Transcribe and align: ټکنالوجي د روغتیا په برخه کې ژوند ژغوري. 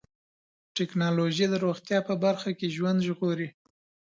ټکنالوجي 0.77 1.45
د 1.49 1.55
روغتیا 1.65 1.99
په 2.07 2.13
برخه 2.23 2.49
کې 2.57 2.73
ژوند 2.75 2.99
ژغوري. 3.07 3.49